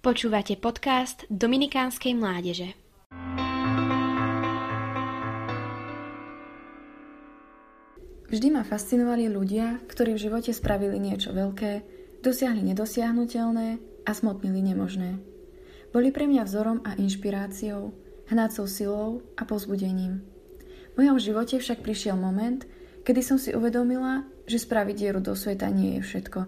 Počúvate 0.00 0.56
podcast 0.56 1.28
Dominikánskej 1.28 2.16
mládeže. 2.16 2.72
Vždy 8.32 8.48
ma 8.48 8.64
fascinovali 8.64 9.28
ľudia, 9.28 9.76
ktorí 9.84 10.16
v 10.16 10.24
živote 10.24 10.56
spravili 10.56 10.96
niečo 10.96 11.36
veľké, 11.36 11.84
dosiahli 12.24 12.64
nedosiahnutelné 12.72 13.76
a 14.08 14.10
smotnili 14.16 14.72
nemožné. 14.72 15.20
Boli 15.92 16.08
pre 16.16 16.24
mňa 16.24 16.48
vzorom 16.48 16.80
a 16.80 16.96
inšpiráciou, 16.96 17.92
hnácou 18.32 18.64
silou 18.64 19.20
a 19.36 19.44
pozbudením. 19.44 20.24
V 20.96 21.04
mojom 21.04 21.20
živote 21.20 21.60
však 21.60 21.84
prišiel 21.84 22.16
moment, 22.16 22.64
kedy 23.04 23.20
som 23.24 23.38
si 23.40 23.54
uvedomila, 23.56 24.24
že 24.50 24.58
spraviť 24.58 24.96
dieru 24.98 25.20
do 25.22 25.38
sveta 25.38 25.70
nie 25.70 25.98
je 25.98 26.02
všetko. 26.02 26.40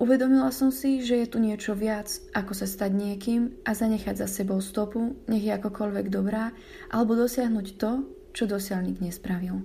Uvedomila 0.00 0.48
som 0.48 0.72
si, 0.72 1.04
že 1.04 1.20
je 1.20 1.26
tu 1.28 1.36
niečo 1.36 1.76
viac, 1.76 2.08
ako 2.32 2.56
sa 2.56 2.64
stať 2.64 2.90
niekým 2.96 3.60
a 3.68 3.76
zanechať 3.76 4.16
za 4.16 4.28
sebou 4.30 4.64
stopu, 4.64 5.20
nech 5.28 5.44
je 5.44 5.52
akokoľvek 5.52 6.08
dobrá, 6.08 6.56
alebo 6.88 7.12
dosiahnuť 7.12 7.66
to, 7.76 7.92
čo 8.32 8.48
dosiaľ 8.48 8.88
nik 8.88 9.04
nespravil. 9.04 9.60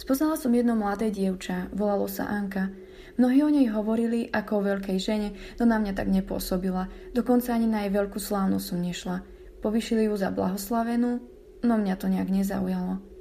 Spoznala 0.00 0.40
som 0.40 0.50
jedno 0.50 0.74
mladé 0.74 1.12
dievča, 1.12 1.70
volalo 1.76 2.08
sa 2.08 2.26
Anka. 2.26 2.72
Mnohí 3.20 3.44
o 3.44 3.52
nej 3.52 3.68
hovorili 3.68 4.32
ako 4.32 4.52
o 4.58 4.66
veľkej 4.72 4.98
žene, 4.98 5.36
no 5.60 5.68
na 5.68 5.76
mňa 5.76 5.92
tak 5.92 6.08
nepôsobila. 6.08 6.88
Dokonca 7.12 7.52
ani 7.52 7.68
na 7.68 7.84
jej 7.84 7.92
veľkú 7.92 8.16
slávnosť 8.16 8.64
som 8.64 8.80
nešla. 8.80 9.16
Povyšili 9.60 10.08
ju 10.08 10.16
za 10.16 10.32
blahoslavenú, 10.32 11.20
no 11.62 11.74
mňa 11.76 11.94
to 12.00 12.08
nejak 12.08 12.32
nezaujalo. 12.32 13.11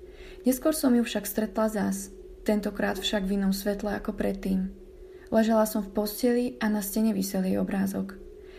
Neskôr 0.42 0.74
som 0.74 0.98
ju 0.98 1.06
však 1.06 1.30
stretla 1.30 1.70
zás, 1.70 2.10
tentokrát 2.42 2.98
však 2.98 3.30
v 3.30 3.38
inom 3.38 3.54
svetle 3.54 3.94
ako 3.94 4.18
predtým. 4.18 4.74
Ležela 5.30 5.70
som 5.70 5.86
v 5.86 5.94
posteli 5.94 6.46
a 6.58 6.68
na 6.68 6.82
stene 6.82 7.14
vysel 7.14 7.46
jej 7.46 7.62
obrázok. 7.62 8.18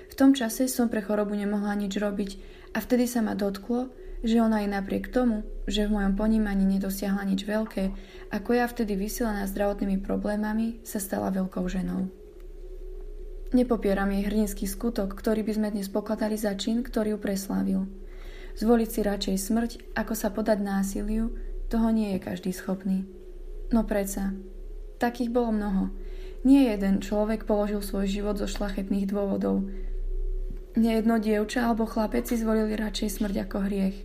V 0.08 0.14
tom 0.14 0.32
čase 0.32 0.70
som 0.70 0.86
pre 0.86 1.02
chorobu 1.02 1.34
nemohla 1.34 1.74
nič 1.74 1.98
robiť 1.98 2.30
a 2.72 2.80
vtedy 2.80 3.10
sa 3.10 3.20
ma 3.20 3.34
dotklo, 3.34 3.90
že 4.22 4.38
ona 4.38 4.62
aj 4.62 4.78
napriek 4.78 5.10
tomu, 5.10 5.42
že 5.66 5.90
v 5.90 5.98
mojom 5.98 6.14
ponímaní 6.14 6.62
nedosiahla 6.78 7.26
nič 7.26 7.42
veľké, 7.42 7.84
ako 8.30 8.50
ja 8.54 8.70
vtedy 8.70 8.94
vysielaná 8.94 9.44
zdravotnými 9.50 9.98
problémami, 9.98 10.78
sa 10.86 11.02
stala 11.02 11.34
veľkou 11.34 11.66
ženou. 11.66 12.06
Nepopieram 13.52 14.08
jej 14.14 14.24
hrdinský 14.24 14.64
skutok, 14.64 15.12
ktorý 15.12 15.44
by 15.44 15.52
sme 15.52 15.68
dnes 15.74 15.90
pokladali 15.90 16.38
za 16.40 16.56
čin, 16.56 16.80
ktorý 16.80 17.16
ju 17.16 17.18
preslávil. 17.20 17.80
Zvoliť 18.56 18.88
si 18.88 19.00
radšej 19.04 19.36
smrť, 19.36 19.70
ako 19.92 20.14
sa 20.16 20.32
podať 20.32 20.64
násiliu, 20.64 21.36
toho 21.72 21.88
nie 21.88 22.12
je 22.12 22.20
každý 22.20 22.52
schopný. 22.52 23.08
No 23.72 23.88
predsa, 23.88 24.36
takých 25.00 25.32
bolo 25.32 25.56
mnoho. 25.56 25.84
Nie 26.44 26.76
jeden 26.76 27.00
človek 27.00 27.48
položil 27.48 27.80
svoj 27.80 28.04
život 28.04 28.36
zo 28.36 28.44
šlachetných 28.44 29.08
dôvodov. 29.08 29.64
Nejedno 30.76 31.16
dievča 31.16 31.64
alebo 31.64 31.88
chlapec 31.88 32.28
si 32.28 32.36
zvolili 32.36 32.76
radšej 32.76 33.08
smrť 33.08 33.48
ako 33.48 33.58
hriech. 33.64 33.96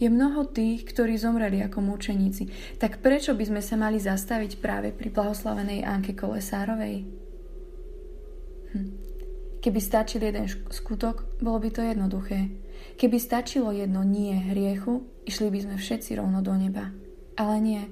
Je 0.00 0.08
mnoho 0.08 0.48
tých, 0.48 0.88
ktorí 0.88 1.20
zomreli 1.20 1.60
ako 1.60 1.84
mučeníci. 1.84 2.48
Tak 2.80 3.04
prečo 3.04 3.36
by 3.36 3.44
sme 3.46 3.62
sa 3.62 3.76
mali 3.76 4.00
zastaviť 4.00 4.58
práve 4.58 4.90
pri 4.90 5.12
blahoslavenej 5.12 5.84
Anke 5.84 6.16
Kolesárovej? 6.16 7.04
Hm. 8.74 9.03
Keby 9.64 9.80
stačil 9.80 10.20
jeden 10.20 10.44
skutok, 10.68 11.40
bolo 11.40 11.56
by 11.56 11.72
to 11.72 11.80
jednoduché. 11.80 12.52
Keby 13.00 13.16
stačilo 13.16 13.72
jedno 13.72 14.04
nie 14.04 14.36
hriechu, 14.36 15.08
išli 15.24 15.48
by 15.48 15.58
sme 15.64 15.76
všetci 15.80 16.20
rovno 16.20 16.44
do 16.44 16.52
neba. 16.52 16.92
Ale 17.40 17.64
nie, 17.64 17.82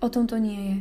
o 0.00 0.08
tom 0.08 0.24
to 0.24 0.40
nie 0.40 0.56
je. 0.56 0.76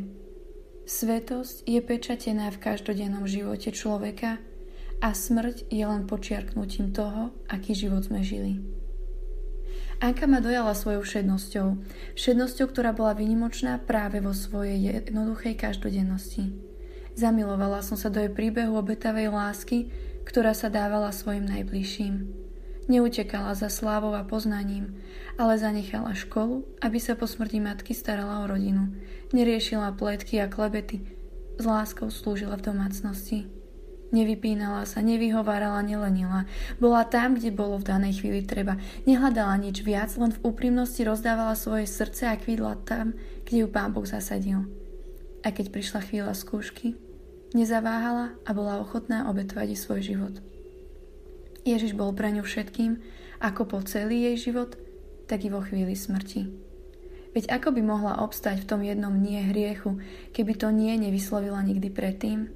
Svetosť 0.87 1.67
je 1.67 1.83
pečatená 1.83 2.47
v 2.47 2.63
každodennom 2.63 3.27
živote 3.27 3.75
človeka 3.75 4.39
a 5.03 5.11
smrť 5.11 5.67
je 5.67 5.83
len 5.83 6.07
počiarknutím 6.07 6.95
toho, 6.95 7.35
aký 7.51 7.75
život 7.75 8.07
sme 8.07 8.23
žili. 8.23 8.63
Anka 9.99 10.31
ma 10.31 10.39
dojala 10.39 10.71
svojou 10.71 11.03
všednosťou. 11.03 11.67
Všednosťou, 12.15 12.71
ktorá 12.71 12.95
bola 12.95 13.11
vynimočná 13.17 13.83
práve 13.83 14.23
vo 14.23 14.31
svojej 14.31 14.79
jednoduchej 14.79 15.59
každodennosti. 15.59 16.55
Zamilovala 17.17 17.83
som 17.83 17.97
sa 17.99 18.07
do 18.07 18.21
jej 18.21 18.29
príbehu 18.29 18.77
obetavej 18.77 19.33
lásky, 19.33 19.89
ktorá 20.27 20.51
sa 20.51 20.67
dávala 20.67 21.15
svojim 21.15 21.47
najbližším. 21.47 22.27
Neutekala 22.91 23.55
za 23.55 23.71
slávou 23.71 24.11
a 24.15 24.27
poznaním, 24.27 24.99
ale 25.39 25.55
zanechala 25.55 26.11
školu, 26.11 26.67
aby 26.83 26.99
sa 26.99 27.15
po 27.15 27.27
smrti 27.27 27.63
matky 27.63 27.95
starala 27.95 28.43
o 28.43 28.49
rodinu. 28.51 28.91
Neriešila 29.31 29.95
pletky 29.95 30.39
a 30.43 30.51
klebety, 30.51 31.03
s 31.55 31.63
láskou 31.63 32.11
slúžila 32.11 32.59
v 32.59 32.71
domácnosti. 32.71 33.47
Nevypínala 34.07 34.87
sa, 34.87 35.03
nevyhovárala, 35.03 35.83
nelenila. 35.83 36.47
Bola 36.79 37.03
tam, 37.03 37.35
kde 37.35 37.51
bolo 37.51 37.75
v 37.75 37.91
danej 37.91 38.23
chvíli 38.23 38.39
treba. 38.47 38.79
Nehľadala 39.03 39.59
nič 39.59 39.83
viac, 39.83 40.15
len 40.15 40.31
v 40.31 40.47
úprimnosti 40.47 41.03
rozdávala 41.03 41.59
svoje 41.59 41.91
srdce 41.91 42.23
a 42.31 42.39
kvídla 42.39 42.79
tam, 42.87 43.19
kde 43.43 43.63
ju 43.63 43.67
pán 43.67 43.91
Boh 43.91 44.07
zasadil. 44.07 44.63
A 45.43 45.51
keď 45.51 45.75
prišla 45.75 46.07
chvíľa 46.07 46.33
skúšky, 46.39 46.95
nezaváhala 47.57 48.37
a 48.45 48.49
bola 48.53 48.77
ochotná 48.77 49.25
obetovať 49.25 49.73
svoj 49.73 50.05
život. 50.05 50.35
Ježiš 51.65 51.97
bol 51.97 52.13
pre 52.13 52.29
ňu 52.29 52.45
všetkým, 52.45 53.01
ako 53.41 53.65
po 53.65 53.77
celý 53.83 54.31
jej 54.31 54.53
život, 54.53 54.77
tak 55.25 55.43
i 55.43 55.51
vo 55.51 55.65
chvíli 55.65 55.97
smrti. 55.97 56.47
Veď 57.35 57.53
ako 57.53 57.75
by 57.75 57.81
mohla 57.83 58.13
obstať 58.23 58.63
v 58.63 58.69
tom 58.69 58.81
jednom 58.81 59.13
nie 59.13 59.43
hriechu, 59.43 59.99
keby 60.31 60.53
to 60.55 60.71
nie 60.71 60.95
nevyslovila 60.95 61.59
nikdy 61.65 61.91
predtým? 61.91 62.49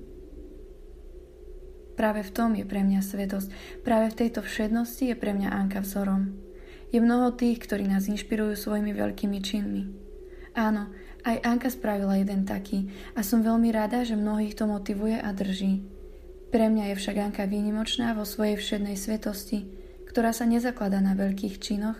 Práve 1.99 2.23
v 2.23 2.31
tom 2.33 2.55
je 2.57 2.65
pre 2.65 2.81
mňa 2.81 3.03
svetosť, 3.03 3.49
práve 3.83 4.09
v 4.09 4.25
tejto 4.25 4.41
všednosti 4.41 5.11
je 5.11 5.15
pre 5.19 5.35
mňa 5.35 5.53
Anka 5.53 5.83
vzorom. 5.83 6.33
Je 6.89 6.97
mnoho 6.97 7.35
tých, 7.35 7.61
ktorí 7.61 7.85
nás 7.85 8.09
inšpirujú 8.09 8.57
svojimi 8.57 8.95
veľkými 8.95 9.37
činmi. 9.43 9.83
Áno, 10.57 10.89
aj 11.21 11.37
Anka 11.45 11.69
spravila 11.69 12.17
jeden 12.17 12.43
taký 12.45 12.89
a 13.13 13.21
som 13.21 13.45
veľmi 13.45 13.69
rada, 13.69 14.01
že 14.01 14.17
mnohých 14.17 14.57
to 14.57 14.65
motivuje 14.65 15.17
a 15.21 15.29
drží. 15.33 15.85
Pre 16.51 16.65
mňa 16.67 16.91
je 16.91 16.95
však 16.99 17.15
Anka 17.17 17.45
výnimočná 17.47 18.11
vo 18.17 18.27
svojej 18.27 18.59
všednej 18.59 18.99
svetosti, 18.99 19.69
ktorá 20.09 20.35
sa 20.35 20.43
nezakladá 20.43 20.99
na 20.99 21.15
veľkých 21.15 21.61
činoch, 21.63 21.95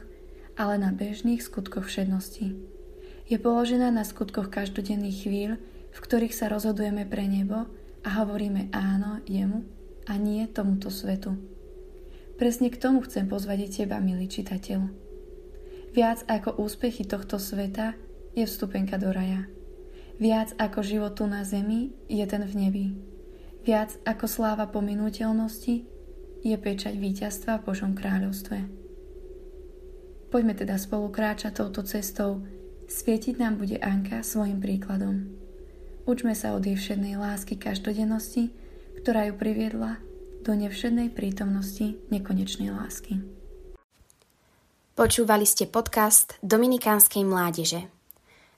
ale 0.60 0.76
na 0.76 0.92
bežných 0.92 1.40
skutkoch 1.40 1.88
všednosti. 1.88 2.60
Je 3.32 3.38
položená 3.40 3.88
na 3.96 4.04
skutkoch 4.04 4.52
každodenných 4.52 5.18
chvíľ, 5.24 5.52
v 5.92 6.00
ktorých 6.04 6.36
sa 6.36 6.52
rozhodujeme 6.52 7.08
pre 7.08 7.24
nebo 7.32 7.72
a 8.04 8.10
hovoríme 8.20 8.68
áno 8.76 9.24
jemu 9.24 9.64
a 10.10 10.20
nie 10.20 10.44
tomuto 10.52 10.92
svetu. 10.92 11.40
Presne 12.36 12.74
k 12.74 12.82
tomu 12.82 13.06
chcem 13.08 13.30
pozvať 13.30 13.70
teba, 13.72 14.02
milý 14.04 14.28
čitateľ. 14.28 14.80
Viac 15.94 16.26
ako 16.28 16.60
úspechy 16.60 17.08
tohto 17.08 17.38
sveta 17.38 17.96
je 18.36 18.46
vstupenka 18.48 18.98
do 18.98 19.12
raja. 19.12 19.48
Viac 20.22 20.54
ako 20.62 20.86
život 20.86 21.18
tu 21.18 21.26
na 21.26 21.42
zemi 21.42 21.92
je 22.06 22.22
ten 22.30 22.46
v 22.46 22.54
nebi. 22.54 22.86
Viac 23.66 23.98
ako 24.06 24.26
sláva 24.30 24.70
pominuteľnosti 24.70 25.76
je 26.42 26.56
pečať 26.58 26.98
víťazstva 26.98 27.62
v 27.62 27.66
Božom 27.66 27.94
kráľovstve. 27.94 28.58
Poďme 30.32 30.54
teda 30.56 30.80
spolu 30.80 31.12
kráčať 31.12 31.60
touto 31.60 31.84
cestou. 31.84 32.46
Svietiť 32.88 33.38
nám 33.38 33.60
bude 33.60 33.78
Anka 33.84 34.24
svojim 34.24 34.64
príkladom. 34.64 35.28
Učme 36.08 36.34
sa 36.34 36.58
od 36.58 36.66
jej 36.66 36.74
všednej 36.74 37.20
lásky 37.20 37.60
každodennosti, 37.60 38.50
ktorá 39.04 39.30
ju 39.30 39.38
priviedla 39.38 40.02
do 40.42 40.58
nevšednej 40.58 41.14
prítomnosti 41.14 42.02
nekonečnej 42.10 42.74
lásky. 42.74 43.22
Počúvali 44.98 45.46
ste 45.46 45.70
podcast 45.70 46.42
Dominikánskej 46.42 47.24
mládeže. 47.26 48.01